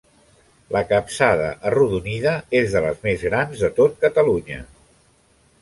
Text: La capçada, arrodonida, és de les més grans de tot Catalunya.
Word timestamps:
La 0.75 0.79
capçada, 0.91 1.51
arrodonida, 1.71 2.33
és 2.63 2.73
de 2.77 2.83
les 2.87 3.05
més 3.07 3.29
grans 3.29 3.63
de 3.67 3.73
tot 3.81 4.03
Catalunya. 4.07 4.59